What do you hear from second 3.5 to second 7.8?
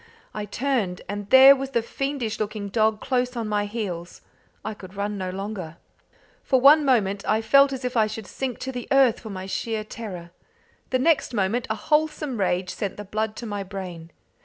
heels. I could run no longer. For one moment I felt